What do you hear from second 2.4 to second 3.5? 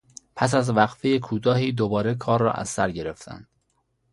را از سر گرفتند.